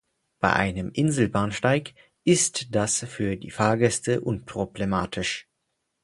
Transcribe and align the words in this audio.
Bei 0.39 0.53
einem 0.53 0.89
Inselbahnsteig 0.91 1.93
ist 2.23 2.73
das 2.73 3.05
für 3.07 3.37
die 3.37 3.51
Fahrgäste 3.51 4.21
unproblematisch. 4.21 5.47